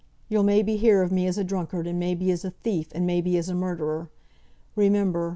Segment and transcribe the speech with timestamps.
[0.29, 2.87] you'll may be hear of me as a drunkard, and may be as a thief,
[2.95, 4.09] and may be as a murderer.
[4.75, 5.29] Remember!